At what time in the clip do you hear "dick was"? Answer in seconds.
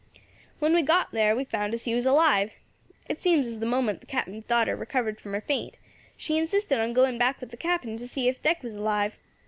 8.41-8.73